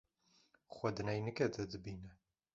Xwe 0.75 0.89
di 0.95 1.01
neynikê 1.07 1.45
de 1.53 1.63
dibîne. 1.71 2.11